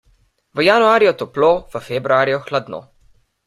[0.57, 2.85] V januarju toplo, v februarju hladno.